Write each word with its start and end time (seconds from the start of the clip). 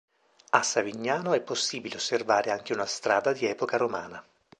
A 0.49 0.63
Savignano 0.63 1.33
è 1.33 1.41
possibile 1.41 1.97
osservare 1.97 2.49
anche 2.49 2.73
una 2.73 2.87
strada 2.87 3.33
di 3.33 3.45
epoca 3.45 3.77
romana. 3.77 4.25